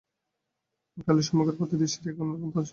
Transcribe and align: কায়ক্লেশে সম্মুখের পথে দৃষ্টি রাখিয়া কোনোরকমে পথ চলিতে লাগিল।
কায়ক্লেশে 0.97 1.27
সম্মুখের 1.27 1.55
পথে 1.59 1.75
দৃষ্টি 1.81 1.97
রাখিয়া 1.97 2.17
কোনোরকমে 2.17 2.45
পথ 2.45 2.53
চলিতে 2.53 2.57
লাগিল। 2.57 2.69